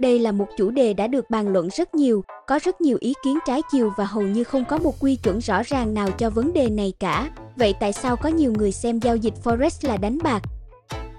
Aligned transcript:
Đây 0.00 0.18
là 0.18 0.32
một 0.32 0.46
chủ 0.56 0.70
đề 0.70 0.92
đã 0.92 1.06
được 1.06 1.30
bàn 1.30 1.48
luận 1.48 1.68
rất 1.76 1.94
nhiều, 1.94 2.24
có 2.46 2.58
rất 2.62 2.80
nhiều 2.80 2.98
ý 3.00 3.14
kiến 3.24 3.38
trái 3.46 3.62
chiều 3.72 3.92
và 3.96 4.04
hầu 4.04 4.22
như 4.22 4.44
không 4.44 4.64
có 4.64 4.78
một 4.78 4.94
quy 5.00 5.16
chuẩn 5.16 5.38
rõ 5.38 5.62
ràng 5.62 5.94
nào 5.94 6.10
cho 6.10 6.30
vấn 6.30 6.52
đề 6.52 6.68
này 6.70 6.92
cả. 7.00 7.30
Vậy 7.56 7.74
tại 7.80 7.92
sao 7.92 8.16
có 8.16 8.28
nhiều 8.28 8.52
người 8.58 8.72
xem 8.72 8.98
giao 8.98 9.16
dịch 9.16 9.34
Forex 9.44 9.88
là 9.88 9.96
đánh 9.96 10.18
bạc? 10.22 10.42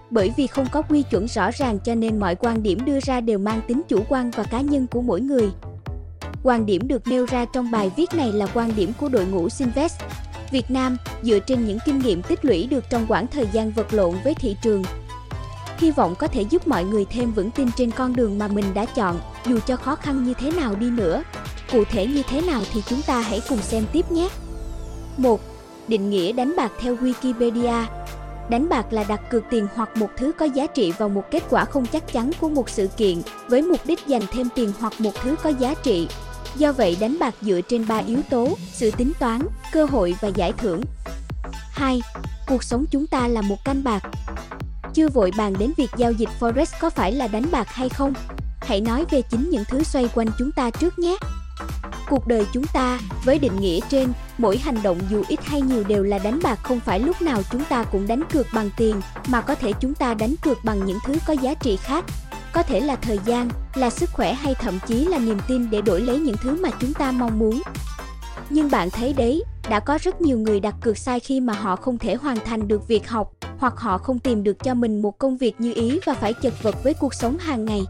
Bởi 0.09 0.31
vì 0.37 0.47
không 0.47 0.67
có 0.71 0.81
quy 0.81 1.03
chuẩn 1.03 1.27
rõ 1.27 1.51
ràng 1.51 1.79
cho 1.85 1.95
nên 1.95 2.19
mọi 2.19 2.35
quan 2.35 2.63
điểm 2.63 2.85
đưa 2.85 2.99
ra 2.99 3.21
đều 3.21 3.37
mang 3.37 3.61
tính 3.67 3.81
chủ 3.87 4.03
quan 4.09 4.31
và 4.31 4.43
cá 4.43 4.61
nhân 4.61 4.87
của 4.91 5.01
mỗi 5.01 5.21
người. 5.21 5.49
Quan 6.43 6.65
điểm 6.65 6.87
được 6.87 7.07
nêu 7.07 7.25
ra 7.25 7.45
trong 7.53 7.71
bài 7.71 7.91
viết 7.97 8.09
này 8.15 8.31
là 8.31 8.47
quan 8.53 8.71
điểm 8.75 8.91
của 8.99 9.09
đội 9.09 9.25
ngũ 9.25 9.49
Sinvest 9.49 10.01
Việt 10.51 10.71
Nam 10.71 10.97
dựa 11.23 11.39
trên 11.39 11.65
những 11.65 11.77
kinh 11.85 11.99
nghiệm 11.99 12.21
tích 12.21 12.45
lũy 12.45 12.67
được 12.67 12.83
trong 12.89 13.05
quãng 13.07 13.27
thời 13.27 13.47
gian 13.51 13.71
vật 13.71 13.93
lộn 13.93 14.15
với 14.23 14.33
thị 14.33 14.55
trường. 14.61 14.83
Hy 15.81 15.91
vọng 15.91 16.15
có 16.15 16.27
thể 16.27 16.41
giúp 16.41 16.67
mọi 16.67 16.83
người 16.83 17.05
thêm 17.05 17.31
vững 17.31 17.51
tin 17.51 17.71
trên 17.71 17.91
con 17.91 18.15
đường 18.15 18.39
mà 18.39 18.47
mình 18.47 18.73
đã 18.73 18.85
chọn, 18.85 19.19
dù 19.45 19.59
cho 19.67 19.75
khó 19.75 19.95
khăn 19.95 20.23
như 20.23 20.33
thế 20.33 20.51
nào 20.51 20.75
đi 20.75 20.89
nữa. 20.89 21.23
Cụ 21.71 21.83
thể 21.91 22.07
như 22.07 22.23
thế 22.29 22.41
nào 22.41 22.61
thì 22.73 22.83
chúng 22.85 23.01
ta 23.01 23.21
hãy 23.21 23.41
cùng 23.49 23.61
xem 23.61 23.83
tiếp 23.91 24.11
nhé. 24.11 24.29
1. 25.17 25.41
Định 25.87 26.09
nghĩa 26.09 26.31
đánh 26.31 26.53
bạc 26.57 26.71
theo 26.81 26.95
Wikipedia 26.95 27.85
Đánh 28.49 28.69
bạc 28.69 28.93
là 28.93 29.03
đặt 29.03 29.29
cược 29.29 29.43
tiền 29.49 29.67
hoặc 29.75 29.97
một 29.97 30.09
thứ 30.17 30.31
có 30.31 30.45
giá 30.45 30.67
trị 30.67 30.91
vào 30.97 31.09
một 31.09 31.23
kết 31.31 31.43
quả 31.49 31.65
không 31.65 31.85
chắc 31.85 32.13
chắn 32.13 32.31
của 32.41 32.49
một 32.49 32.69
sự 32.69 32.87
kiện, 32.97 33.21
với 33.47 33.61
mục 33.61 33.79
đích 33.85 33.99
giành 34.07 34.23
thêm 34.31 34.47
tiền 34.55 34.71
hoặc 34.79 34.93
một 34.99 35.13
thứ 35.23 35.35
có 35.43 35.49
giá 35.49 35.73
trị. 35.73 36.07
Do 36.55 36.71
vậy 36.71 36.97
đánh 36.99 37.19
bạc 37.19 37.33
dựa 37.41 37.61
trên 37.61 37.87
3 37.87 37.97
yếu 37.97 38.19
tố, 38.29 38.47
sự 38.73 38.91
tính 38.91 39.11
toán, 39.19 39.41
cơ 39.71 39.85
hội 39.85 40.15
và 40.21 40.27
giải 40.27 40.53
thưởng. 40.57 40.81
2. 41.71 42.01
Cuộc 42.47 42.63
sống 42.63 42.85
chúng 42.91 43.07
ta 43.07 43.27
là 43.27 43.41
một 43.41 43.65
canh 43.65 43.83
bạc. 43.83 44.01
Chưa 44.93 45.09
vội 45.09 45.31
bàn 45.37 45.53
đến 45.59 45.73
việc 45.77 45.89
giao 45.97 46.11
dịch 46.11 46.29
Forex 46.39 46.65
có 46.79 46.89
phải 46.89 47.11
là 47.11 47.27
đánh 47.27 47.45
bạc 47.51 47.67
hay 47.67 47.89
không? 47.89 48.13
Hãy 48.61 48.81
nói 48.81 49.05
về 49.11 49.21
chính 49.21 49.49
những 49.49 49.63
thứ 49.69 49.83
xoay 49.83 50.09
quanh 50.15 50.27
chúng 50.39 50.51
ta 50.51 50.69
trước 50.69 50.99
nhé. 50.99 51.17
Cuộc 52.09 52.27
đời 52.27 52.45
chúng 52.53 52.65
ta, 52.73 52.99
với 53.25 53.39
định 53.39 53.59
nghĩa 53.59 53.79
trên, 53.89 54.13
mỗi 54.37 54.57
hành 54.57 54.83
động 54.83 54.99
dù 55.09 55.23
ít 55.27 55.39
hay 55.43 55.61
nhiều 55.61 55.83
đều 55.83 56.03
là 56.03 56.19
đánh 56.19 56.39
bạc 56.43 56.59
không 56.63 56.79
phải 56.79 56.99
lúc 56.99 57.21
nào 57.21 57.41
chúng 57.51 57.63
ta 57.63 57.83
cũng 57.83 58.07
đánh 58.07 58.23
cược 58.33 58.47
bằng 58.53 58.69
tiền, 58.77 59.01
mà 59.27 59.41
có 59.41 59.55
thể 59.55 59.73
chúng 59.79 59.93
ta 59.93 60.13
đánh 60.13 60.35
cược 60.41 60.57
bằng 60.63 60.85
những 60.85 60.97
thứ 61.05 61.13
có 61.27 61.33
giá 61.33 61.53
trị 61.53 61.77
khác. 61.77 62.05
Có 62.53 62.63
thể 62.63 62.79
là 62.79 62.95
thời 62.95 63.19
gian, 63.25 63.49
là 63.75 63.89
sức 63.89 64.09
khỏe 64.13 64.33
hay 64.33 64.55
thậm 64.55 64.79
chí 64.87 65.05
là 65.05 65.17
niềm 65.17 65.39
tin 65.47 65.69
để 65.69 65.81
đổi 65.81 66.01
lấy 66.01 66.19
những 66.19 66.37
thứ 66.41 66.57
mà 66.63 66.69
chúng 66.79 66.93
ta 66.93 67.11
mong 67.11 67.39
muốn. 67.39 67.61
Nhưng 68.49 68.71
bạn 68.71 68.89
thấy 68.89 69.13
đấy, 69.13 69.43
đã 69.69 69.79
có 69.79 69.97
rất 70.01 70.21
nhiều 70.21 70.37
người 70.37 70.59
đặt 70.59 70.75
cược 70.81 70.97
sai 70.97 71.19
khi 71.19 71.39
mà 71.39 71.53
họ 71.53 71.75
không 71.75 71.97
thể 71.97 72.15
hoàn 72.15 72.37
thành 72.45 72.67
được 72.67 72.87
việc 72.87 73.09
học, 73.09 73.31
hoặc 73.61 73.73
họ 73.77 73.97
không 73.97 74.19
tìm 74.19 74.43
được 74.43 74.63
cho 74.63 74.73
mình 74.73 75.01
một 75.01 75.17
công 75.17 75.37
việc 75.37 75.61
như 75.61 75.73
ý 75.73 75.99
và 76.05 76.13
phải 76.13 76.33
chật 76.33 76.53
vật 76.63 76.83
với 76.83 76.93
cuộc 76.93 77.13
sống 77.13 77.37
hàng 77.37 77.65
ngày. 77.65 77.81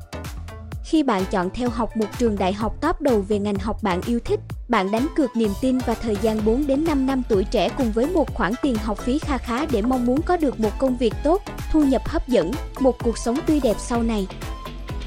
Khi 0.83 1.03
bạn 1.03 1.23
chọn 1.31 1.49
theo 1.53 1.69
học 1.69 1.97
một 1.97 2.05
trường 2.17 2.37
đại 2.37 2.53
học 2.53 2.81
top 2.81 3.01
đầu 3.01 3.25
về 3.27 3.39
ngành 3.39 3.55
học 3.55 3.83
bạn 3.83 4.01
yêu 4.05 4.19
thích, 4.25 4.39
bạn 4.67 4.91
đánh 4.91 5.07
cược 5.15 5.35
niềm 5.35 5.51
tin 5.61 5.77
và 5.77 5.93
thời 5.93 6.17
gian 6.21 6.45
4 6.45 6.67
đến 6.67 6.83
5 6.83 7.05
năm 7.05 7.23
tuổi 7.29 7.43
trẻ 7.43 7.69
cùng 7.77 7.91
với 7.91 8.07
một 8.07 8.33
khoản 8.33 8.53
tiền 8.61 8.75
học 8.75 8.97
phí 8.97 9.19
kha 9.19 9.37
khá 9.37 9.65
để 9.65 9.81
mong 9.81 10.05
muốn 10.05 10.21
có 10.21 10.37
được 10.37 10.59
một 10.59 10.79
công 10.79 10.97
việc 10.97 11.13
tốt, 11.23 11.41
thu 11.71 11.83
nhập 11.83 12.01
hấp 12.05 12.27
dẫn, 12.27 12.51
một 12.79 12.95
cuộc 13.03 13.17
sống 13.17 13.37
tươi 13.45 13.59
đẹp 13.63 13.75
sau 13.79 14.03
này. 14.03 14.27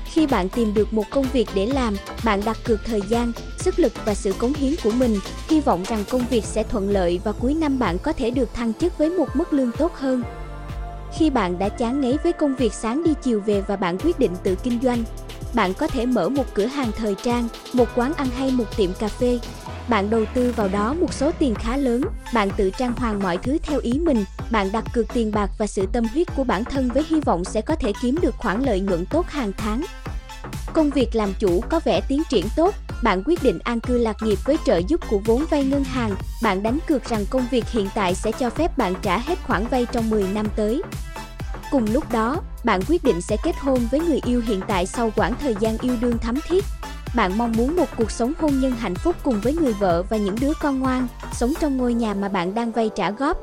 Khi 0.05 0.27
bạn 0.27 0.49
tìm 0.49 0.75
được 0.75 0.93
một 0.93 1.05
công 1.11 1.27
việc 1.33 1.49
để 1.55 1.67
làm, 1.67 1.97
bạn 2.25 2.41
đặt 2.45 2.56
cược 2.65 2.84
thời 2.84 3.01
gian, 3.09 3.33
sức 3.59 3.78
lực 3.78 3.93
và 4.05 4.15
sự 4.15 4.33
cống 4.39 4.55
hiến 4.55 4.75
của 4.84 4.91
mình, 4.91 5.19
hy 5.49 5.61
vọng 5.61 5.83
rằng 5.89 6.05
công 6.11 6.23
việc 6.31 6.45
sẽ 6.45 6.62
thuận 6.62 6.91
lợi 6.91 7.21
và 7.25 7.33
cuối 7.33 7.55
năm 7.55 7.78
bạn 7.78 7.99
có 7.99 8.12
thể 8.12 8.31
được 8.31 8.55
thăng 8.55 8.75
chức 8.75 8.99
với 8.99 9.11
một 9.11 9.28
mức 9.34 9.53
lương 9.53 9.73
tốt 9.73 9.93
hơn. 9.95 10.23
Khi 11.19 11.31
bạn 11.31 11.59
đã 11.59 11.69
chán 11.69 12.01
ngấy 12.01 12.19
với 12.23 12.33
công 12.33 12.57
việc 12.57 12.75
sáng 12.75 13.05
đi 13.05 13.15
chiều 13.23 13.41
về 13.41 13.61
và 13.61 13.77
bạn 13.77 13.98
quyết 13.98 14.19
định 14.19 14.37
tự 14.43 14.55
kinh 14.62 14.79
doanh, 14.83 15.05
bạn 15.55 15.75
có 15.75 15.87
thể 15.87 16.06
mở 16.06 16.29
một 16.29 16.45
cửa 16.55 16.67
hàng 16.67 16.93
thời 16.97 17.15
trang, 17.23 17.48
một 17.73 17.89
quán 17.95 18.15
ăn 18.15 18.27
hay 18.37 18.51
một 18.51 18.77
tiệm 18.77 18.91
cà 18.95 19.09
phê. 19.09 19.39
Bạn 19.89 20.11
đầu 20.11 20.25
tư 20.34 20.53
vào 20.56 20.69
đó 20.69 20.94
một 20.94 21.12
số 21.12 21.31
tiền 21.38 21.55
khá 21.55 21.77
lớn, 21.77 22.03
bạn 22.34 22.50
tự 22.56 22.71
trang 22.71 22.93
hoàng 22.97 23.22
mọi 23.22 23.38
thứ 23.38 23.59
theo 23.62 23.81
ý 23.81 23.93
mình, 23.93 24.25
bạn 24.50 24.72
đặt 24.72 24.84
cược 24.94 25.06
tiền 25.15 25.33
bạc 25.33 25.50
và 25.59 25.66
sự 25.66 25.87
tâm 25.93 26.05
huyết 26.05 26.27
của 26.37 26.44
bản 26.44 26.65
thân 26.65 26.88
với 26.88 27.05
hy 27.09 27.21
vọng 27.21 27.44
sẽ 27.44 27.61
có 27.61 27.75
thể 27.75 27.93
kiếm 28.03 28.19
được 28.22 28.34
khoản 28.38 28.62
lợi 28.62 28.81
nhuận 28.81 29.06
tốt 29.06 29.27
hàng 29.28 29.53
tháng. 29.56 29.84
Công 30.72 30.91
việc 30.91 31.15
làm 31.15 31.33
chủ 31.38 31.61
có 31.71 31.81
vẻ 31.84 32.00
tiến 32.09 32.22
triển 32.28 32.47
tốt, 32.56 32.75
bạn 33.03 33.22
quyết 33.27 33.43
định 33.43 33.59
an 33.59 33.81
cư 33.81 33.99
lạc 33.99 34.17
nghiệp 34.22 34.38
với 34.44 34.59
trợ 34.67 34.81
giúp 34.88 35.00
của 35.11 35.19
vốn 35.25 35.44
vay 35.50 35.65
ngân 35.65 35.84
hàng, 35.84 36.15
bạn 36.43 36.62
đánh 36.62 36.78
cược 36.87 37.05
rằng 37.05 37.25
công 37.31 37.47
việc 37.50 37.65
hiện 37.71 37.88
tại 37.94 38.15
sẽ 38.15 38.33
cho 38.33 38.50
phép 38.50 38.78
bạn 38.78 38.94
trả 39.03 39.19
hết 39.19 39.38
khoản 39.47 39.67
vay 39.67 39.87
trong 39.93 40.11
10 40.11 40.25
năm 40.34 40.47
tới. 40.56 40.83
Cùng 41.75 41.87
lúc 41.93 42.12
đó, 42.12 42.41
bạn 42.65 42.81
quyết 42.89 43.05
định 43.05 43.21
sẽ 43.21 43.37
kết 43.45 43.57
hôn 43.61 43.79
với 43.91 44.01
người 44.01 44.21
yêu 44.27 44.43
hiện 44.47 44.61
tại 44.69 44.87
sau 44.87 45.11
quãng 45.17 45.35
thời 45.41 45.55
gian 45.61 45.79
yêu 45.79 45.95
đương 46.01 46.19
thắm 46.19 46.35
thiết. 46.49 46.65
Bạn 47.17 47.39
mong 47.39 47.53
muốn 47.57 47.77
một 47.77 47.85
cuộc 47.97 48.11
sống 48.11 48.33
hôn 48.39 48.61
nhân 48.61 48.73
hạnh 48.73 48.95
phúc 48.95 49.17
cùng 49.25 49.41
với 49.43 49.55
người 49.55 49.73
vợ 49.73 50.03
và 50.11 50.17
những 50.17 50.37
đứa 50.41 50.53
con 50.61 50.81
ngoan, 50.81 51.07
sống 51.33 51.53
trong 51.61 51.77
ngôi 51.77 51.95
nhà 51.95 52.15
mà 52.15 52.29
bạn 52.29 52.55
đang 52.55 52.73
vay 52.73 52.91
trả 52.95 53.11
góp. 53.11 53.39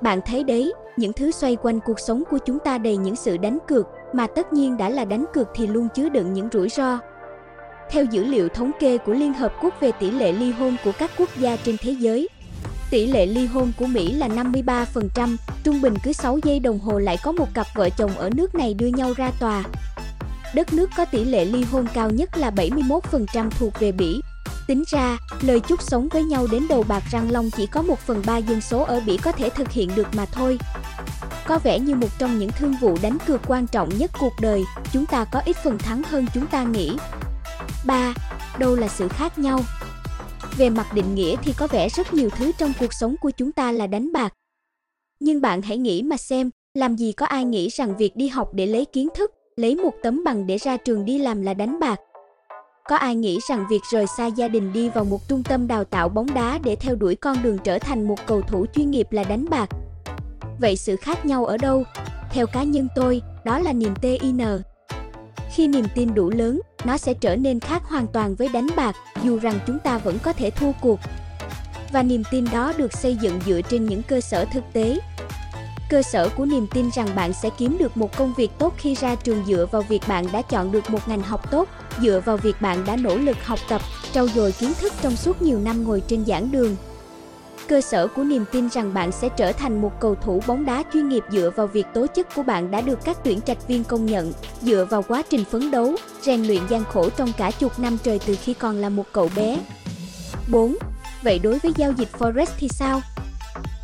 Bạn 0.00 0.20
thấy 0.26 0.44
đấy, 0.44 0.72
những 0.96 1.12
thứ 1.12 1.30
xoay 1.30 1.56
quanh 1.56 1.80
cuộc 1.80 2.00
sống 2.00 2.22
của 2.30 2.38
chúng 2.38 2.58
ta 2.58 2.78
đầy 2.78 2.96
những 2.96 3.16
sự 3.16 3.36
đánh 3.36 3.58
cược, 3.68 3.86
mà 4.12 4.26
tất 4.26 4.52
nhiên 4.52 4.76
đã 4.76 4.88
là 4.88 5.04
đánh 5.04 5.24
cược 5.34 5.48
thì 5.54 5.66
luôn 5.66 5.88
chứa 5.94 6.08
đựng 6.08 6.32
những 6.32 6.48
rủi 6.52 6.68
ro. 6.68 6.98
Theo 7.90 8.04
dữ 8.04 8.24
liệu 8.24 8.48
thống 8.48 8.70
kê 8.80 8.98
của 8.98 9.12
Liên 9.12 9.34
Hợp 9.34 9.52
Quốc 9.62 9.74
về 9.80 9.92
tỷ 9.92 10.10
lệ 10.10 10.32
ly 10.32 10.52
hôn 10.52 10.76
của 10.84 10.92
các 10.98 11.10
quốc 11.18 11.28
gia 11.38 11.56
trên 11.56 11.76
thế 11.80 11.90
giới, 11.90 12.28
tỷ 12.90 13.06
lệ 13.06 13.26
ly 13.26 13.46
hôn 13.46 13.72
của 13.78 13.86
Mỹ 13.86 14.12
là 14.12 14.28
53%, 14.28 15.36
trung 15.64 15.80
bình 15.80 15.94
cứ 16.02 16.12
6 16.12 16.38
giây 16.44 16.60
đồng 16.60 16.78
hồ 16.78 16.98
lại 16.98 17.16
có 17.22 17.32
một 17.32 17.54
cặp 17.54 17.66
vợ 17.74 17.90
chồng 17.90 18.18
ở 18.18 18.30
nước 18.30 18.54
này 18.54 18.74
đưa 18.74 18.86
nhau 18.86 19.12
ra 19.16 19.30
tòa. 19.40 19.64
Đất 20.54 20.72
nước 20.72 20.90
có 20.96 21.04
tỷ 21.04 21.24
lệ 21.24 21.44
ly 21.44 21.64
hôn 21.64 21.86
cao 21.94 22.10
nhất 22.10 22.36
là 22.36 22.50
71% 22.50 23.50
thuộc 23.50 23.80
về 23.80 23.92
Bỉ. 23.92 24.20
Tính 24.66 24.84
ra, 24.90 25.18
lời 25.40 25.60
chúc 25.60 25.82
sống 25.82 26.08
với 26.08 26.24
nhau 26.24 26.46
đến 26.50 26.68
đầu 26.68 26.84
bạc 26.88 27.02
răng 27.10 27.30
long 27.30 27.50
chỉ 27.50 27.66
có 27.66 27.82
1 27.82 27.98
phần 27.98 28.22
3 28.26 28.36
dân 28.36 28.60
số 28.60 28.82
ở 28.82 29.00
Bỉ 29.06 29.16
có 29.16 29.32
thể 29.32 29.50
thực 29.50 29.70
hiện 29.70 29.90
được 29.94 30.06
mà 30.14 30.24
thôi. 30.24 30.58
Có 31.46 31.58
vẻ 31.58 31.78
như 31.78 31.94
một 31.94 32.08
trong 32.18 32.38
những 32.38 32.50
thương 32.58 32.74
vụ 32.80 32.98
đánh 33.02 33.18
cược 33.26 33.40
quan 33.46 33.66
trọng 33.66 33.88
nhất 33.98 34.10
cuộc 34.18 34.32
đời, 34.40 34.64
chúng 34.92 35.06
ta 35.06 35.24
có 35.24 35.42
ít 35.44 35.56
phần 35.64 35.78
thắng 35.78 36.02
hơn 36.02 36.26
chúng 36.34 36.46
ta 36.46 36.62
nghĩ. 36.62 36.96
3. 37.84 38.14
Đâu 38.58 38.76
là 38.76 38.88
sự 38.88 39.08
khác 39.08 39.38
nhau? 39.38 39.60
Về 40.58 40.70
mặt 40.70 40.86
định 40.94 41.14
nghĩa 41.14 41.36
thì 41.42 41.52
có 41.58 41.66
vẻ 41.66 41.88
rất 41.88 42.14
nhiều 42.14 42.30
thứ 42.30 42.52
trong 42.58 42.72
cuộc 42.80 42.92
sống 42.92 43.16
của 43.20 43.30
chúng 43.30 43.52
ta 43.52 43.72
là 43.72 43.86
đánh 43.86 44.12
bạc. 44.12 44.32
Nhưng 45.20 45.40
bạn 45.40 45.62
hãy 45.62 45.78
nghĩ 45.78 46.02
mà 46.02 46.16
xem, 46.16 46.50
làm 46.74 46.96
gì 46.96 47.12
có 47.12 47.26
ai 47.26 47.44
nghĩ 47.44 47.68
rằng 47.68 47.96
việc 47.96 48.16
đi 48.16 48.28
học 48.28 48.50
để 48.54 48.66
lấy 48.66 48.84
kiến 48.84 49.08
thức, 49.14 49.30
lấy 49.56 49.76
một 49.76 49.92
tấm 50.02 50.24
bằng 50.24 50.46
để 50.46 50.58
ra 50.58 50.76
trường 50.76 51.04
đi 51.04 51.18
làm 51.18 51.42
là 51.42 51.54
đánh 51.54 51.80
bạc. 51.80 52.00
Có 52.88 52.96
ai 52.96 53.14
nghĩ 53.14 53.38
rằng 53.48 53.66
việc 53.70 53.80
rời 53.92 54.06
xa 54.16 54.26
gia 54.26 54.48
đình 54.48 54.72
đi 54.72 54.88
vào 54.88 55.04
một 55.04 55.28
trung 55.28 55.42
tâm 55.42 55.66
đào 55.66 55.84
tạo 55.84 56.08
bóng 56.08 56.34
đá 56.34 56.58
để 56.64 56.76
theo 56.76 56.96
đuổi 56.96 57.14
con 57.14 57.42
đường 57.42 57.58
trở 57.64 57.78
thành 57.78 58.08
một 58.08 58.26
cầu 58.26 58.42
thủ 58.42 58.66
chuyên 58.74 58.90
nghiệp 58.90 59.12
là 59.12 59.24
đánh 59.24 59.44
bạc? 59.50 59.68
Vậy 60.60 60.76
sự 60.76 60.96
khác 60.96 61.26
nhau 61.26 61.46
ở 61.46 61.56
đâu? 61.56 61.84
Theo 62.30 62.46
cá 62.46 62.62
nhân 62.62 62.88
tôi, 62.94 63.22
đó 63.44 63.58
là 63.58 63.72
niềm 63.72 63.94
tin. 64.00 64.12
Khi 65.54 65.68
niềm 65.68 65.84
tin 65.94 66.14
đủ 66.14 66.30
lớn, 66.30 66.60
nó 66.84 66.96
sẽ 66.96 67.14
trở 67.14 67.36
nên 67.36 67.60
khác 67.60 67.82
hoàn 67.84 68.06
toàn 68.06 68.34
với 68.34 68.48
đánh 68.48 68.66
bạc, 68.76 68.96
dù 69.22 69.38
rằng 69.38 69.58
chúng 69.66 69.78
ta 69.78 69.98
vẫn 69.98 70.18
có 70.18 70.32
thể 70.32 70.50
thua 70.50 70.72
cuộc. 70.80 71.00
Và 71.92 72.02
niềm 72.02 72.22
tin 72.30 72.44
đó 72.52 72.72
được 72.76 72.92
xây 72.92 73.16
dựng 73.16 73.40
dựa 73.46 73.60
trên 73.60 73.86
những 73.86 74.02
cơ 74.02 74.20
sở 74.20 74.44
thực 74.44 74.64
tế. 74.72 74.98
Cơ 75.90 76.02
sở 76.02 76.28
của 76.28 76.44
niềm 76.44 76.66
tin 76.74 76.90
rằng 76.90 77.08
bạn 77.14 77.32
sẽ 77.32 77.50
kiếm 77.58 77.78
được 77.78 77.96
một 77.96 78.16
công 78.16 78.34
việc 78.36 78.50
tốt 78.58 78.74
khi 78.76 78.94
ra 78.94 79.14
trường 79.14 79.44
dựa 79.46 79.66
vào 79.70 79.82
việc 79.82 80.02
bạn 80.08 80.26
đã 80.32 80.42
chọn 80.42 80.72
được 80.72 80.90
một 80.90 81.08
ngành 81.08 81.22
học 81.22 81.50
tốt, 81.50 81.68
dựa 82.02 82.20
vào 82.24 82.36
việc 82.36 82.60
bạn 82.60 82.84
đã 82.86 82.96
nỗ 82.96 83.16
lực 83.16 83.36
học 83.44 83.58
tập, 83.68 83.82
trau 84.12 84.28
dồi 84.28 84.52
kiến 84.52 84.72
thức 84.80 84.92
trong 85.02 85.16
suốt 85.16 85.42
nhiều 85.42 85.58
năm 85.58 85.84
ngồi 85.84 86.02
trên 86.06 86.24
giảng 86.24 86.50
đường, 86.50 86.76
cơ 87.68 87.80
sở 87.80 88.06
của 88.06 88.24
niềm 88.24 88.44
tin 88.52 88.70
rằng 88.70 88.94
bạn 88.94 89.12
sẽ 89.12 89.28
trở 89.28 89.52
thành 89.52 89.80
một 89.80 90.00
cầu 90.00 90.14
thủ 90.14 90.42
bóng 90.46 90.64
đá 90.64 90.82
chuyên 90.92 91.08
nghiệp 91.08 91.24
dựa 91.30 91.50
vào 91.56 91.66
việc 91.66 91.86
tố 91.94 92.06
chất 92.06 92.34
của 92.34 92.42
bạn 92.42 92.70
đã 92.70 92.80
được 92.80 92.98
các 93.04 93.18
tuyển 93.24 93.40
trạch 93.40 93.68
viên 93.68 93.84
công 93.84 94.06
nhận, 94.06 94.32
dựa 94.62 94.86
vào 94.90 95.02
quá 95.02 95.22
trình 95.30 95.44
phấn 95.44 95.70
đấu, 95.70 95.96
rèn 96.22 96.44
luyện 96.44 96.62
gian 96.68 96.84
khổ 96.84 97.10
trong 97.10 97.32
cả 97.38 97.50
chục 97.50 97.78
năm 97.78 97.98
trời 98.02 98.20
từ 98.26 98.36
khi 98.42 98.54
còn 98.54 98.76
là 98.76 98.88
một 98.88 99.04
cậu 99.12 99.30
bé. 99.36 99.58
4. 100.50 100.76
Vậy 101.22 101.38
đối 101.38 101.58
với 101.58 101.72
giao 101.76 101.92
dịch 101.92 102.08
Forex 102.18 102.46
thì 102.58 102.68
sao? 102.68 103.00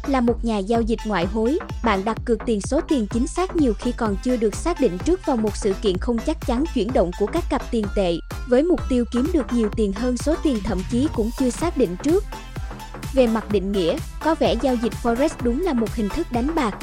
Là 0.06 0.20
một 0.20 0.44
nhà 0.44 0.58
giao 0.58 0.82
dịch 0.82 0.98
ngoại 1.06 1.26
hối, 1.26 1.58
bạn 1.84 2.04
đặt 2.04 2.16
cược 2.24 2.38
tiền 2.46 2.60
số 2.60 2.80
tiền 2.88 3.06
chính 3.10 3.26
xác 3.26 3.56
nhiều 3.56 3.74
khi 3.78 3.92
còn 3.92 4.16
chưa 4.24 4.36
được 4.36 4.54
xác 4.54 4.80
định 4.80 4.98
trước 5.04 5.26
vào 5.26 5.36
một 5.36 5.56
sự 5.56 5.72
kiện 5.82 5.98
không 5.98 6.18
chắc 6.18 6.46
chắn 6.46 6.64
chuyển 6.74 6.92
động 6.92 7.10
của 7.18 7.26
các 7.26 7.44
cặp 7.50 7.62
tiền 7.70 7.84
tệ, 7.96 8.16
với 8.48 8.62
mục 8.62 8.80
tiêu 8.88 9.04
kiếm 9.12 9.30
được 9.34 9.52
nhiều 9.52 9.68
tiền 9.76 9.92
hơn 9.92 10.16
số 10.16 10.34
tiền 10.42 10.58
thậm 10.64 10.82
chí 10.90 11.08
cũng 11.14 11.30
chưa 11.38 11.50
xác 11.50 11.76
định 11.76 11.96
trước. 12.02 12.24
Về 13.14 13.26
mặt 13.26 13.50
định 13.50 13.72
nghĩa, 13.72 13.96
có 14.20 14.34
vẻ 14.34 14.54
giao 14.62 14.74
dịch 14.74 14.92
Forex 15.02 15.28
đúng 15.42 15.62
là 15.62 15.72
một 15.72 15.94
hình 15.94 16.08
thức 16.08 16.32
đánh 16.32 16.54
bạc. 16.54 16.78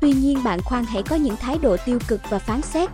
Tuy 0.00 0.12
nhiên 0.12 0.44
bạn 0.44 0.60
khoan 0.64 0.84
hãy 0.84 1.02
có 1.02 1.16
những 1.16 1.36
thái 1.36 1.58
độ 1.58 1.76
tiêu 1.86 1.98
cực 2.08 2.20
và 2.30 2.38
phán 2.38 2.62
xét. 2.62 2.90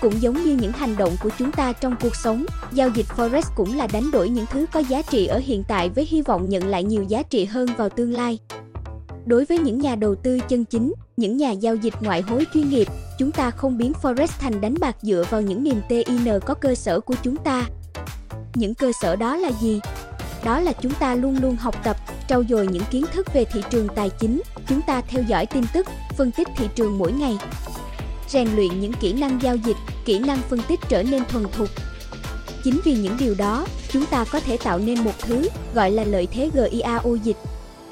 Cũng 0.00 0.22
giống 0.22 0.44
như 0.44 0.56
những 0.56 0.72
hành 0.72 0.96
động 0.96 1.16
của 1.22 1.30
chúng 1.38 1.52
ta 1.52 1.72
trong 1.72 1.96
cuộc 2.02 2.16
sống, 2.16 2.44
giao 2.72 2.88
dịch 2.88 3.06
Forex 3.16 3.42
cũng 3.56 3.76
là 3.76 3.86
đánh 3.92 4.10
đổi 4.10 4.28
những 4.28 4.46
thứ 4.50 4.66
có 4.72 4.80
giá 4.80 5.02
trị 5.02 5.26
ở 5.26 5.38
hiện 5.38 5.64
tại 5.68 5.88
với 5.88 6.06
hy 6.10 6.22
vọng 6.22 6.48
nhận 6.48 6.66
lại 6.66 6.84
nhiều 6.84 7.02
giá 7.02 7.22
trị 7.22 7.44
hơn 7.44 7.68
vào 7.76 7.88
tương 7.88 8.12
lai. 8.12 8.38
Đối 9.26 9.44
với 9.44 9.58
những 9.58 9.78
nhà 9.78 9.94
đầu 9.94 10.14
tư 10.14 10.38
chân 10.48 10.64
chính, 10.64 10.92
những 11.16 11.36
nhà 11.36 11.50
giao 11.50 11.74
dịch 11.74 11.94
ngoại 12.00 12.20
hối 12.20 12.46
chuyên 12.54 12.70
nghiệp, 12.70 12.88
chúng 13.18 13.32
ta 13.32 13.50
không 13.50 13.78
biến 13.78 13.92
Forex 14.02 14.26
thành 14.38 14.60
đánh 14.60 14.74
bạc 14.80 14.96
dựa 15.02 15.24
vào 15.30 15.40
những 15.40 15.64
niềm 15.64 15.80
tin 15.88 16.04
có 16.46 16.54
cơ 16.54 16.74
sở 16.74 17.00
của 17.00 17.14
chúng 17.22 17.36
ta. 17.36 17.64
Những 18.54 18.74
cơ 18.74 18.92
sở 19.00 19.16
đó 19.16 19.36
là 19.36 19.50
gì? 19.60 19.80
Đó 20.44 20.60
là 20.60 20.72
chúng 20.72 20.92
ta 20.94 21.14
luôn 21.14 21.38
luôn 21.42 21.56
học 21.56 21.84
tập, 21.84 21.96
trau 22.28 22.42
dồi 22.48 22.66
những 22.66 22.82
kiến 22.90 23.04
thức 23.12 23.32
về 23.34 23.44
thị 23.44 23.62
trường 23.70 23.88
tài 23.88 24.10
chính, 24.10 24.42
chúng 24.68 24.82
ta 24.82 25.00
theo 25.08 25.22
dõi 25.22 25.46
tin 25.46 25.64
tức, 25.72 25.86
phân 26.16 26.30
tích 26.30 26.48
thị 26.56 26.68
trường 26.74 26.98
mỗi 26.98 27.12
ngày. 27.12 27.38
Rèn 28.28 28.48
luyện 28.56 28.80
những 28.80 28.92
kỹ 29.00 29.12
năng 29.12 29.42
giao 29.42 29.56
dịch, 29.56 29.76
kỹ 30.04 30.18
năng 30.18 30.38
phân 30.38 30.60
tích 30.68 30.80
trở 30.88 31.02
nên 31.02 31.24
thuần 31.24 31.44
thục. 31.52 31.68
Chính 32.64 32.80
vì 32.84 32.94
những 32.94 33.16
điều 33.18 33.34
đó, 33.34 33.66
chúng 33.88 34.06
ta 34.06 34.24
có 34.24 34.40
thể 34.40 34.56
tạo 34.56 34.78
nên 34.78 35.04
một 35.04 35.18
thứ 35.20 35.48
gọi 35.74 35.90
là 35.90 36.04
lợi 36.04 36.26
thế 36.32 36.50
GIAO 36.54 37.16
dịch. 37.22 37.36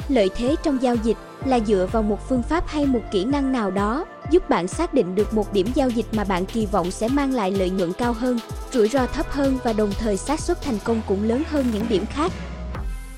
Lợi 0.08 0.30
thế 0.36 0.56
trong 0.62 0.82
giao 0.82 0.96
dịch 0.96 1.16
là 1.44 1.60
dựa 1.66 1.88
vào 1.92 2.02
một 2.02 2.28
phương 2.28 2.42
pháp 2.42 2.68
hay 2.68 2.86
một 2.86 3.00
kỹ 3.10 3.24
năng 3.24 3.52
nào 3.52 3.70
đó 3.70 4.04
giúp 4.30 4.48
bạn 4.48 4.68
xác 4.68 4.94
định 4.94 5.14
được 5.14 5.34
một 5.34 5.52
điểm 5.52 5.66
giao 5.74 5.90
dịch 5.90 6.06
mà 6.12 6.24
bạn 6.24 6.46
kỳ 6.46 6.66
vọng 6.66 6.90
sẽ 6.90 7.08
mang 7.08 7.34
lại 7.34 7.50
lợi 7.50 7.70
nhuận 7.70 7.92
cao 7.92 8.12
hơn, 8.12 8.38
rủi 8.72 8.88
ro 8.88 9.06
thấp 9.06 9.26
hơn 9.30 9.58
và 9.64 9.72
đồng 9.72 9.92
thời 9.98 10.16
xác 10.16 10.40
suất 10.40 10.62
thành 10.62 10.78
công 10.84 11.00
cũng 11.08 11.28
lớn 11.28 11.42
hơn 11.50 11.66
những 11.72 11.88
điểm 11.88 12.04
khác. 12.06 12.32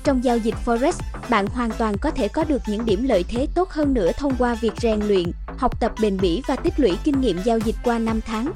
Trong 0.03 0.23
giao 0.23 0.37
dịch 0.37 0.55
Forex, 0.65 0.93
bạn 1.29 1.47
hoàn 1.47 1.71
toàn 1.71 1.97
có 1.97 2.11
thể 2.11 2.27
có 2.27 2.43
được 2.43 2.61
những 2.67 2.85
điểm 2.85 3.03
lợi 3.03 3.23
thế 3.27 3.47
tốt 3.55 3.69
hơn 3.69 3.93
nữa 3.93 4.11
thông 4.17 4.35
qua 4.39 4.55
việc 4.55 4.73
rèn 4.81 4.99
luyện, 4.99 5.31
học 5.57 5.79
tập 5.79 5.91
bền 6.01 6.17
bỉ 6.21 6.41
và 6.47 6.55
tích 6.55 6.79
lũy 6.79 6.97
kinh 7.03 7.21
nghiệm 7.21 7.37
giao 7.43 7.59
dịch 7.59 7.75
qua 7.83 7.99
năm 7.99 8.21
tháng. 8.21 8.51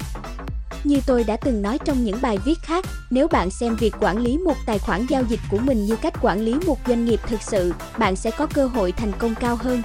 Như 0.84 1.00
tôi 1.06 1.24
đã 1.24 1.36
từng 1.36 1.62
nói 1.62 1.78
trong 1.84 2.04
những 2.04 2.18
bài 2.22 2.38
viết 2.44 2.58
khác, 2.62 2.84
nếu 3.10 3.28
bạn 3.28 3.50
xem 3.50 3.76
việc 3.76 3.94
quản 4.00 4.18
lý 4.18 4.38
một 4.38 4.56
tài 4.66 4.78
khoản 4.78 5.06
giao 5.06 5.22
dịch 5.28 5.40
của 5.50 5.58
mình 5.58 5.86
như 5.86 5.96
cách 5.96 6.14
quản 6.22 6.40
lý 6.40 6.54
một 6.66 6.78
doanh 6.88 7.04
nghiệp 7.04 7.20
thực 7.26 7.42
sự, 7.42 7.72
bạn 7.98 8.16
sẽ 8.16 8.30
có 8.30 8.46
cơ 8.46 8.66
hội 8.66 8.92
thành 8.92 9.12
công 9.18 9.34
cao 9.34 9.56
hơn. 9.56 9.82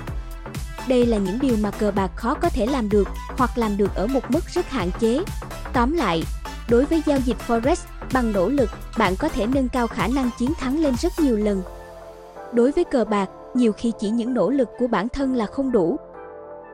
Đây 0.88 1.06
là 1.06 1.18
những 1.18 1.40
điều 1.42 1.56
mà 1.62 1.72
cờ 1.72 1.92
bạc 1.92 2.12
khó 2.16 2.34
có 2.34 2.50
thể 2.50 2.66
làm 2.66 2.90
được 2.90 3.08
hoặc 3.38 3.58
làm 3.58 3.78
được 3.78 3.96
ở 3.96 4.08
một 4.08 4.32
mức 4.32 4.46
rất 4.54 4.70
hạn 4.70 4.90
chế. 5.00 5.20
Tóm 5.74 5.94
lại, 5.94 6.24
đối 6.70 6.86
với 6.86 7.02
giao 7.06 7.20
dịch 7.20 7.38
Forex, 7.48 7.76
bằng 8.14 8.32
nỗ 8.32 8.50
lực, 8.50 8.70
bạn 8.98 9.16
có 9.20 9.30
thể 9.30 9.46
nâng 9.46 9.70
cao 9.70 9.88
khả 9.88 10.08
năng 10.08 10.30
chiến 10.40 10.54
thắng 10.60 10.80
lên 10.80 10.96
rất 11.02 11.12
nhiều 11.20 11.38
lần. 11.38 11.62
Đối 12.54 12.72
với 12.72 12.84
cờ 12.84 13.06
bạc, 13.06 13.30
nhiều 13.54 13.72
khi 13.72 13.92
chỉ 14.00 14.10
những 14.10 14.34
nỗ 14.34 14.50
lực 14.50 14.70
của 14.80 14.88
bản 14.88 15.10
thân 15.10 15.36
là 15.36 15.46
không 15.46 15.72
đủ, 15.72 15.98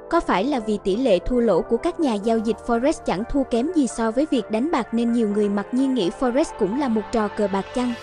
có 0.10 0.20
phải 0.20 0.44
là 0.44 0.60
vì 0.60 0.78
tỷ 0.84 0.96
lệ 0.96 1.20
thua 1.20 1.40
lỗ 1.40 1.62
của 1.62 1.78
các 1.78 2.00
nhà 2.00 2.14
giao 2.14 2.38
dịch 2.38 2.58
Forex 2.68 2.94
chẳng 3.06 3.24
thua 3.32 3.44
kém 3.44 3.72
gì 3.76 3.88
so 3.88 4.12
với 4.12 4.28
việc 4.32 4.52
đánh 4.52 4.72
bạc 4.72 4.94
nên 4.94 5.14
nhiều 5.14 5.30
người 5.30 5.50
mặc 5.50 5.68
nhiên 5.72 5.94
nghĩ 5.94 6.10
Forex 6.20 6.46
cũng 6.60 6.80
là 6.80 6.88
một 6.88 7.02
trò 7.12 7.28
cờ 7.28 7.48
bạc 7.48 7.66
chăng? 7.76 7.94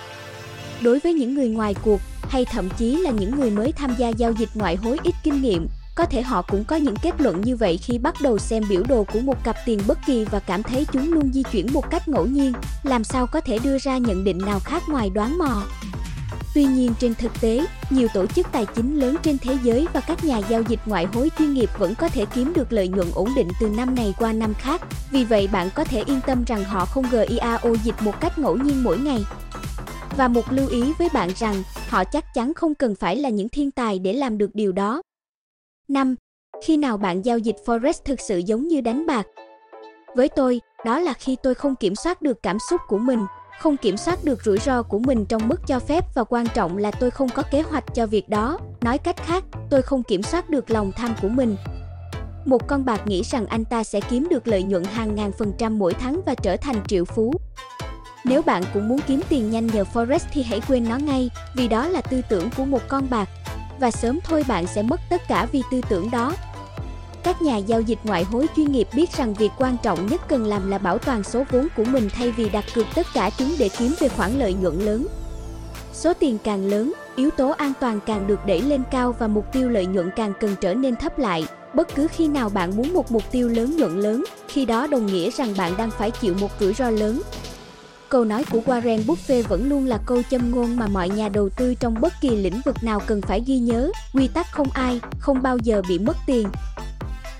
Đối 0.80 0.98
với 0.98 1.14
những 1.14 1.34
người 1.34 1.48
ngoài 1.48 1.74
cuộc 1.82 2.00
hay 2.22 2.44
thậm 2.44 2.68
chí 2.76 2.96
là 2.96 3.10
những 3.10 3.40
người 3.40 3.50
mới 3.50 3.72
tham 3.72 3.94
gia 3.98 4.08
giao 4.08 4.32
dịch 4.32 4.48
ngoại 4.54 4.76
hối 4.76 4.98
ít 5.02 5.14
kinh 5.24 5.42
nghiệm, 5.42 5.68
có 5.96 6.04
thể 6.04 6.22
họ 6.22 6.42
cũng 6.42 6.64
có 6.64 6.76
những 6.76 6.96
kết 7.02 7.20
luận 7.20 7.40
như 7.40 7.56
vậy 7.56 7.76
khi 7.76 7.98
bắt 7.98 8.14
đầu 8.22 8.38
xem 8.38 8.62
biểu 8.68 8.82
đồ 8.88 9.04
của 9.12 9.20
một 9.20 9.44
cặp 9.44 9.56
tiền 9.66 9.80
bất 9.86 9.98
kỳ 10.06 10.24
và 10.24 10.40
cảm 10.40 10.62
thấy 10.62 10.86
chúng 10.92 11.12
luôn 11.12 11.32
di 11.32 11.42
chuyển 11.42 11.66
một 11.72 11.90
cách 11.90 12.08
ngẫu 12.08 12.26
nhiên, 12.26 12.52
làm 12.82 13.04
sao 13.04 13.26
có 13.26 13.40
thể 13.40 13.58
đưa 13.58 13.78
ra 13.78 13.98
nhận 13.98 14.24
định 14.24 14.38
nào 14.38 14.60
khác 14.60 14.82
ngoài 14.88 15.10
đoán 15.10 15.38
mò. 15.38 15.62
Tuy 16.54 16.64
nhiên 16.64 16.92
trên 17.00 17.14
thực 17.14 17.40
tế, 17.40 17.66
nhiều 17.90 18.08
tổ 18.14 18.26
chức 18.26 18.46
tài 18.52 18.66
chính 18.76 19.00
lớn 19.00 19.16
trên 19.22 19.38
thế 19.38 19.58
giới 19.62 19.86
và 19.92 20.00
các 20.00 20.24
nhà 20.24 20.38
giao 20.38 20.62
dịch 20.62 20.80
ngoại 20.86 21.04
hối 21.04 21.30
chuyên 21.38 21.54
nghiệp 21.54 21.70
vẫn 21.78 21.94
có 21.94 22.08
thể 22.08 22.24
kiếm 22.34 22.52
được 22.54 22.72
lợi 22.72 22.88
nhuận 22.88 23.06
ổn 23.14 23.28
định 23.36 23.48
từ 23.60 23.68
năm 23.68 23.94
này 23.94 24.14
qua 24.18 24.32
năm 24.32 24.54
khác. 24.54 24.82
Vì 25.10 25.24
vậy 25.24 25.48
bạn 25.52 25.68
có 25.74 25.84
thể 25.84 26.02
yên 26.06 26.20
tâm 26.26 26.44
rằng 26.44 26.64
họ 26.64 26.84
không 26.84 27.04
GIAO 27.10 27.74
dịch 27.84 28.02
một 28.02 28.20
cách 28.20 28.38
ngẫu 28.38 28.56
nhiên 28.56 28.84
mỗi 28.84 28.98
ngày. 28.98 29.24
Và 30.16 30.28
một 30.28 30.52
lưu 30.52 30.68
ý 30.68 30.92
với 30.98 31.08
bạn 31.12 31.30
rằng, 31.36 31.62
họ 31.88 32.04
chắc 32.04 32.34
chắn 32.34 32.54
không 32.54 32.74
cần 32.74 32.94
phải 32.94 33.16
là 33.16 33.28
những 33.28 33.48
thiên 33.48 33.70
tài 33.70 33.98
để 33.98 34.12
làm 34.12 34.38
được 34.38 34.50
điều 34.54 34.72
đó. 34.72 35.02
5. 35.88 36.14
Khi 36.64 36.76
nào 36.76 36.96
bạn 36.96 37.24
giao 37.24 37.38
dịch 37.38 37.56
Forex 37.66 37.92
thực 38.04 38.20
sự 38.20 38.38
giống 38.38 38.68
như 38.68 38.80
đánh 38.80 39.06
bạc? 39.06 39.26
Với 40.16 40.28
tôi, 40.28 40.60
đó 40.84 40.98
là 40.98 41.12
khi 41.12 41.36
tôi 41.42 41.54
không 41.54 41.76
kiểm 41.76 41.94
soát 41.94 42.22
được 42.22 42.42
cảm 42.42 42.58
xúc 42.70 42.80
của 42.88 42.98
mình, 42.98 43.20
không 43.60 43.76
kiểm 43.76 43.96
soát 43.96 44.24
được 44.24 44.42
rủi 44.44 44.58
ro 44.58 44.82
của 44.82 44.98
mình 44.98 45.26
trong 45.26 45.48
mức 45.48 45.60
cho 45.66 45.78
phép 45.78 46.04
và 46.14 46.24
quan 46.24 46.46
trọng 46.54 46.76
là 46.76 46.90
tôi 46.90 47.10
không 47.10 47.28
có 47.28 47.42
kế 47.50 47.62
hoạch 47.62 47.94
cho 47.94 48.06
việc 48.06 48.28
đó. 48.28 48.58
Nói 48.80 48.98
cách 48.98 49.16
khác, 49.16 49.44
tôi 49.70 49.82
không 49.82 50.02
kiểm 50.02 50.22
soát 50.22 50.50
được 50.50 50.70
lòng 50.70 50.92
tham 50.96 51.14
của 51.22 51.28
mình. 51.28 51.56
Một 52.44 52.68
con 52.68 52.84
bạc 52.84 53.06
nghĩ 53.06 53.22
rằng 53.22 53.46
anh 53.46 53.64
ta 53.64 53.84
sẽ 53.84 54.00
kiếm 54.00 54.26
được 54.30 54.48
lợi 54.48 54.62
nhuận 54.62 54.84
hàng 54.84 55.14
ngàn 55.14 55.32
phần 55.38 55.52
trăm 55.58 55.78
mỗi 55.78 55.94
tháng 55.94 56.20
và 56.26 56.34
trở 56.34 56.56
thành 56.56 56.76
triệu 56.88 57.04
phú. 57.04 57.32
Nếu 58.24 58.42
bạn 58.42 58.62
cũng 58.74 58.88
muốn 58.88 58.98
kiếm 59.06 59.20
tiền 59.28 59.50
nhanh 59.50 59.66
nhờ 59.66 59.84
Forex 59.94 60.18
thì 60.32 60.42
hãy 60.42 60.60
quên 60.68 60.88
nó 60.88 60.96
ngay, 60.96 61.30
vì 61.54 61.68
đó 61.68 61.88
là 61.88 62.00
tư 62.00 62.22
tưởng 62.28 62.48
của 62.56 62.64
một 62.64 62.82
con 62.88 63.06
bạc. 63.10 63.28
Và 63.80 63.90
sớm 63.90 64.18
thôi 64.24 64.44
bạn 64.48 64.66
sẽ 64.66 64.82
mất 64.82 65.00
tất 65.08 65.28
cả 65.28 65.46
vì 65.52 65.62
tư 65.70 65.80
tưởng 65.88 66.10
đó. 66.10 66.32
Các 67.22 67.42
nhà 67.42 67.56
giao 67.56 67.80
dịch 67.80 67.98
ngoại 68.04 68.24
hối 68.24 68.46
chuyên 68.56 68.72
nghiệp 68.72 68.88
biết 68.94 69.12
rằng 69.16 69.34
việc 69.34 69.50
quan 69.58 69.76
trọng 69.82 70.06
nhất 70.06 70.20
cần 70.28 70.46
làm 70.46 70.70
là 70.70 70.78
bảo 70.78 70.98
toàn 70.98 71.22
số 71.22 71.44
vốn 71.50 71.68
của 71.76 71.84
mình 71.84 72.08
thay 72.12 72.30
vì 72.30 72.48
đặt 72.48 72.64
cược 72.74 72.86
tất 72.94 73.06
cả 73.14 73.30
chúng 73.38 73.54
để 73.58 73.68
kiếm 73.78 73.94
về 74.00 74.08
khoản 74.08 74.38
lợi 74.38 74.54
nhuận 74.54 74.78
lớn. 74.78 75.06
Số 75.92 76.12
tiền 76.14 76.38
càng 76.44 76.66
lớn, 76.66 76.92
yếu 77.16 77.30
tố 77.30 77.50
an 77.50 77.72
toàn 77.80 78.00
càng 78.06 78.26
được 78.26 78.46
đẩy 78.46 78.62
lên 78.62 78.82
cao 78.90 79.14
và 79.18 79.26
mục 79.26 79.52
tiêu 79.52 79.68
lợi 79.68 79.86
nhuận 79.86 80.10
càng 80.16 80.32
cần 80.40 80.56
trở 80.60 80.74
nên 80.74 80.96
thấp 80.96 81.18
lại. 81.18 81.46
Bất 81.74 81.94
cứ 81.94 82.06
khi 82.08 82.28
nào 82.28 82.48
bạn 82.48 82.76
muốn 82.76 82.94
một 82.94 83.12
mục 83.12 83.22
tiêu 83.30 83.48
lớn 83.48 83.76
nhuận 83.76 84.00
lớn, 84.00 84.24
khi 84.48 84.64
đó 84.64 84.86
đồng 84.86 85.06
nghĩa 85.06 85.30
rằng 85.30 85.54
bạn 85.58 85.72
đang 85.78 85.90
phải 85.90 86.10
chịu 86.10 86.34
một 86.40 86.50
rủi 86.60 86.74
ro 86.74 86.90
lớn. 86.90 87.22
Câu 88.08 88.24
nói 88.24 88.44
của 88.50 88.60
Warren 88.66 89.04
Buffett 89.06 89.48
vẫn 89.48 89.68
luôn 89.68 89.86
là 89.86 89.98
câu 90.06 90.22
châm 90.30 90.50
ngôn 90.50 90.76
mà 90.76 90.86
mọi 90.86 91.08
nhà 91.08 91.28
đầu 91.28 91.48
tư 91.48 91.74
trong 91.74 92.00
bất 92.00 92.12
kỳ 92.20 92.30
lĩnh 92.30 92.60
vực 92.64 92.76
nào 92.82 93.00
cần 93.06 93.22
phải 93.22 93.42
ghi 93.46 93.58
nhớ, 93.58 93.90
quy 94.14 94.28
tắc 94.28 94.46
không 94.52 94.70
ai, 94.70 95.00
không 95.18 95.42
bao 95.42 95.58
giờ 95.58 95.82
bị 95.88 95.98
mất 95.98 96.16
tiền, 96.26 96.48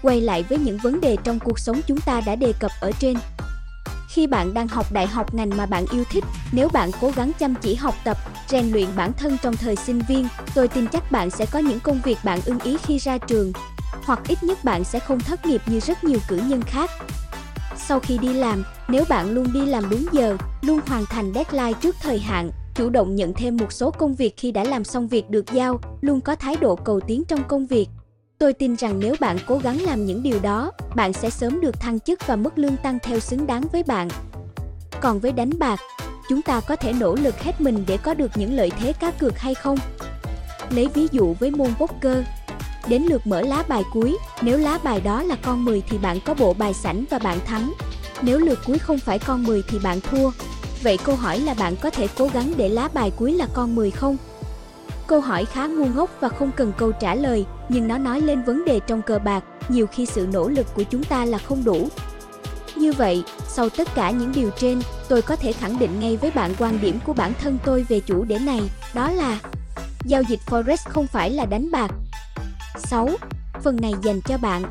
quay 0.02 0.20
lại 0.20 0.42
với 0.42 0.58
những 0.58 0.78
vấn 0.78 1.00
đề 1.00 1.16
trong 1.24 1.38
cuộc 1.38 1.58
sống 1.58 1.80
chúng 1.86 2.00
ta 2.00 2.20
đã 2.26 2.36
đề 2.36 2.52
cập 2.60 2.70
ở 2.80 2.92
trên. 2.98 3.16
Khi 4.08 4.26
bạn 4.26 4.54
đang 4.54 4.68
học 4.68 4.92
đại 4.92 5.06
học 5.06 5.34
ngành 5.34 5.56
mà 5.56 5.66
bạn 5.66 5.84
yêu 5.92 6.04
thích, 6.10 6.24
nếu 6.52 6.68
bạn 6.68 6.90
cố 7.00 7.12
gắng 7.16 7.32
chăm 7.38 7.54
chỉ 7.54 7.74
học 7.74 7.94
tập, 8.04 8.16
rèn 8.48 8.72
luyện 8.72 8.88
bản 8.96 9.12
thân 9.12 9.36
trong 9.42 9.56
thời 9.56 9.76
sinh 9.76 10.02
viên, 10.08 10.28
tôi 10.54 10.68
tin 10.68 10.86
chắc 10.86 11.12
bạn 11.12 11.30
sẽ 11.30 11.46
có 11.46 11.58
những 11.58 11.80
công 11.80 12.00
việc 12.04 12.18
bạn 12.24 12.40
ưng 12.44 12.58
ý 12.58 12.76
khi 12.82 12.98
ra 12.98 13.18
trường, 13.18 13.52
hoặc 14.04 14.20
ít 14.28 14.42
nhất 14.42 14.64
bạn 14.64 14.84
sẽ 14.84 14.98
không 14.98 15.20
thất 15.20 15.46
nghiệp 15.46 15.62
như 15.66 15.80
rất 15.80 16.04
nhiều 16.04 16.18
cử 16.28 16.36
nhân 16.36 16.62
khác. 16.62 16.90
Sau 17.78 18.00
khi 18.00 18.18
đi 18.18 18.32
làm, 18.32 18.64
nếu 18.88 19.04
bạn 19.08 19.30
luôn 19.30 19.52
đi 19.52 19.66
làm 19.66 19.90
đúng 19.90 20.06
giờ, 20.12 20.36
luôn 20.62 20.80
hoàn 20.86 21.06
thành 21.06 21.32
deadline 21.34 21.72
trước 21.80 21.96
thời 22.02 22.18
hạn, 22.18 22.50
chủ 22.74 22.90
động 22.90 23.16
nhận 23.16 23.32
thêm 23.34 23.56
một 23.56 23.72
số 23.72 23.90
công 23.90 24.14
việc 24.14 24.34
khi 24.36 24.52
đã 24.52 24.64
làm 24.64 24.84
xong 24.84 25.08
việc 25.08 25.30
được 25.30 25.44
giao, 25.52 25.80
luôn 26.00 26.20
có 26.20 26.36
thái 26.36 26.56
độ 26.56 26.76
cầu 26.76 27.00
tiến 27.00 27.24
trong 27.28 27.44
công 27.48 27.66
việc, 27.66 27.88
Tôi 28.38 28.52
tin 28.52 28.76
rằng 28.76 29.00
nếu 29.00 29.14
bạn 29.20 29.36
cố 29.46 29.58
gắng 29.58 29.82
làm 29.82 30.06
những 30.06 30.22
điều 30.22 30.40
đó, 30.40 30.72
bạn 30.94 31.12
sẽ 31.12 31.30
sớm 31.30 31.60
được 31.60 31.80
thăng 31.80 32.00
chức 32.00 32.26
và 32.26 32.36
mức 32.36 32.58
lương 32.58 32.76
tăng 32.76 32.98
theo 33.02 33.20
xứng 33.20 33.46
đáng 33.46 33.62
với 33.72 33.82
bạn. 33.82 34.08
Còn 35.00 35.20
với 35.20 35.32
đánh 35.32 35.50
bạc, 35.58 35.80
chúng 36.28 36.42
ta 36.42 36.60
có 36.60 36.76
thể 36.76 36.92
nỗ 36.92 37.14
lực 37.14 37.38
hết 37.38 37.60
mình 37.60 37.84
để 37.86 37.96
có 37.96 38.14
được 38.14 38.30
những 38.34 38.56
lợi 38.56 38.70
thế 38.78 38.92
cá 38.92 39.10
cược 39.10 39.38
hay 39.38 39.54
không? 39.54 39.78
Lấy 40.70 40.88
ví 40.94 41.06
dụ 41.12 41.34
với 41.40 41.50
môn 41.50 41.74
poker, 41.74 42.18
đến 42.88 43.02
lượt 43.02 43.26
mở 43.26 43.40
lá 43.40 43.64
bài 43.68 43.82
cuối, 43.92 44.16
nếu 44.42 44.58
lá 44.58 44.78
bài 44.84 45.00
đó 45.00 45.22
là 45.22 45.36
con 45.42 45.64
10 45.64 45.82
thì 45.88 45.98
bạn 45.98 46.20
có 46.20 46.34
bộ 46.34 46.54
bài 46.54 46.74
sảnh 46.74 47.04
và 47.10 47.18
bạn 47.18 47.38
thắng. 47.46 47.72
Nếu 48.22 48.38
lượt 48.38 48.58
cuối 48.66 48.78
không 48.78 48.98
phải 48.98 49.18
con 49.18 49.44
10 49.44 49.62
thì 49.68 49.78
bạn 49.78 50.00
thua. 50.00 50.30
Vậy 50.82 50.98
câu 51.04 51.16
hỏi 51.16 51.40
là 51.40 51.54
bạn 51.54 51.76
có 51.76 51.90
thể 51.90 52.08
cố 52.18 52.28
gắng 52.34 52.52
để 52.56 52.68
lá 52.68 52.88
bài 52.94 53.12
cuối 53.16 53.32
là 53.32 53.46
con 53.54 53.74
10 53.74 53.90
không? 53.90 54.16
Câu 55.06 55.20
hỏi 55.20 55.44
khá 55.44 55.66
ngu 55.66 55.86
ngốc 55.86 56.10
và 56.20 56.28
không 56.28 56.50
cần 56.56 56.72
câu 56.78 56.92
trả 56.92 57.14
lời, 57.14 57.44
nhưng 57.68 57.88
nó 57.88 57.98
nói 57.98 58.20
lên 58.20 58.42
vấn 58.42 58.64
đề 58.64 58.80
trong 58.86 59.02
cờ 59.02 59.18
bạc, 59.18 59.44
nhiều 59.68 59.86
khi 59.86 60.06
sự 60.06 60.28
nỗ 60.32 60.48
lực 60.48 60.66
của 60.74 60.82
chúng 60.82 61.04
ta 61.04 61.24
là 61.24 61.38
không 61.38 61.64
đủ. 61.64 61.88
Như 62.76 62.92
vậy, 62.92 63.24
sau 63.48 63.68
tất 63.68 63.88
cả 63.94 64.10
những 64.10 64.32
điều 64.32 64.50
trên, 64.50 64.82
tôi 65.08 65.22
có 65.22 65.36
thể 65.36 65.52
khẳng 65.52 65.78
định 65.78 66.00
ngay 66.00 66.16
với 66.16 66.30
bạn 66.30 66.54
quan 66.58 66.78
điểm 66.80 66.98
của 67.04 67.12
bản 67.12 67.32
thân 67.40 67.58
tôi 67.64 67.86
về 67.88 68.00
chủ 68.00 68.24
đề 68.24 68.38
này, 68.38 68.60
đó 68.94 69.10
là 69.10 69.38
Giao 70.04 70.22
dịch 70.22 70.40
Forex 70.46 70.76
không 70.84 71.06
phải 71.06 71.30
là 71.30 71.46
đánh 71.46 71.70
bạc. 71.70 71.90
6. 72.78 73.08
Phần 73.62 73.76
này 73.80 73.92
dành 74.02 74.20
cho 74.20 74.38
bạn. 74.38 74.62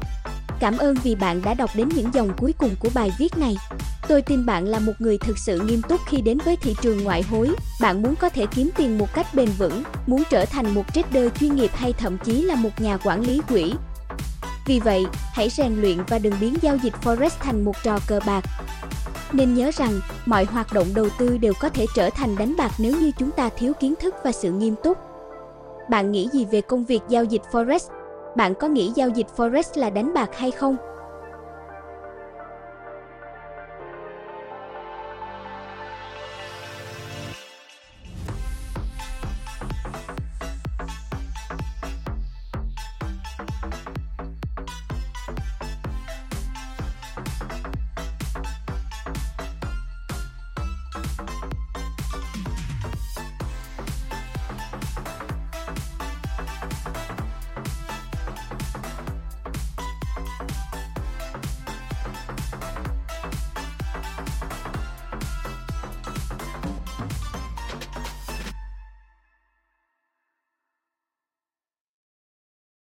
Cảm 0.59 0.77
ơn 0.77 0.95
vì 1.03 1.15
bạn 1.15 1.41
đã 1.45 1.53
đọc 1.53 1.69
đến 1.75 1.89
những 1.95 2.13
dòng 2.13 2.29
cuối 2.37 2.53
cùng 2.57 2.75
của 2.79 2.89
bài 2.93 3.11
viết 3.19 3.37
này. 3.37 3.57
Tôi 4.07 4.21
tin 4.21 4.45
bạn 4.45 4.65
là 4.65 4.79
một 4.79 4.93
người 4.99 5.17
thực 5.17 5.37
sự 5.37 5.59
nghiêm 5.59 5.81
túc 5.89 6.01
khi 6.07 6.21
đến 6.21 6.37
với 6.45 6.55
thị 6.55 6.75
trường 6.81 7.03
ngoại 7.03 7.21
hối. 7.21 7.49
Bạn 7.81 8.01
muốn 8.01 8.15
có 8.15 8.29
thể 8.29 8.45
kiếm 8.45 8.69
tiền 8.77 8.97
một 8.97 9.13
cách 9.13 9.27
bền 9.33 9.49
vững, 9.57 9.83
muốn 10.07 10.23
trở 10.29 10.45
thành 10.45 10.73
một 10.73 10.83
trader 10.93 11.31
chuyên 11.39 11.55
nghiệp 11.55 11.71
hay 11.73 11.93
thậm 11.93 12.17
chí 12.17 12.41
là 12.41 12.55
một 12.55 12.81
nhà 12.81 12.97
quản 12.97 13.21
lý 13.21 13.41
quỹ. 13.49 13.73
Vì 14.65 14.79
vậy, 14.79 15.05
hãy 15.33 15.49
rèn 15.49 15.81
luyện 15.81 15.97
và 16.07 16.19
đừng 16.19 16.33
biến 16.41 16.55
giao 16.61 16.77
dịch 16.77 16.93
Forex 17.03 17.29
thành 17.39 17.65
một 17.65 17.75
trò 17.83 17.99
cờ 18.07 18.19
bạc. 18.25 18.43
Nên 19.33 19.53
nhớ 19.53 19.71
rằng, 19.77 19.99
mọi 20.25 20.45
hoạt 20.45 20.73
động 20.73 20.87
đầu 20.95 21.07
tư 21.19 21.37
đều 21.37 21.53
có 21.59 21.69
thể 21.69 21.85
trở 21.95 22.09
thành 22.09 22.35
đánh 22.37 22.55
bạc 22.57 22.71
nếu 22.77 22.91
như 22.99 23.11
chúng 23.19 23.31
ta 23.31 23.49
thiếu 23.49 23.73
kiến 23.79 23.93
thức 24.01 24.15
và 24.23 24.31
sự 24.31 24.51
nghiêm 24.51 24.75
túc. 24.83 24.97
Bạn 25.89 26.11
nghĩ 26.11 26.29
gì 26.33 26.45
về 26.51 26.61
công 26.61 26.85
việc 26.85 27.01
giao 27.09 27.23
dịch 27.23 27.41
Forex? 27.51 27.79
Bạn 28.35 28.53
có 28.55 28.67
nghĩ 28.67 28.91
giao 28.95 29.09
dịch 29.09 29.27
Forex 29.37 29.63
là 29.75 29.89
đánh 29.89 30.13
bạc 30.13 30.29
hay 30.37 30.51
không? 30.51 30.77